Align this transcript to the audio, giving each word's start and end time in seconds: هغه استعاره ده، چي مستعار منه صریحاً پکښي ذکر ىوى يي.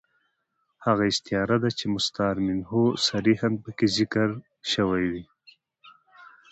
هغه 0.85 1.03
استعاره 1.11 1.57
ده، 1.63 1.69
چي 1.77 1.85
مستعار 1.95 2.37
منه 2.47 2.71
صریحاً 3.07 3.49
پکښي 3.63 3.87
ذکر 3.97 4.29
ىوى 4.71 5.01
يي. 5.11 5.21